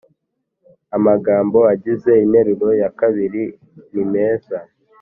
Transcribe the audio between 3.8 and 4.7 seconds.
nimeza